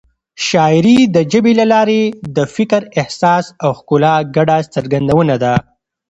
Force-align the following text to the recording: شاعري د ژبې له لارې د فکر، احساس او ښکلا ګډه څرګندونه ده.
شاعري 0.47 0.97
د 1.15 1.17
ژبې 1.31 1.53
له 1.59 1.65
لارې 1.73 2.01
د 2.35 2.37
فکر، 2.55 2.81
احساس 3.01 3.45
او 3.63 3.69
ښکلا 3.79 4.15
ګډه 4.35 4.57
څرګندونه 4.75 5.35
ده. 5.43 5.53